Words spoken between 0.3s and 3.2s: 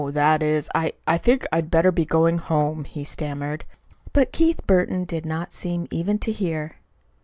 is, I I think I'd better be going home," he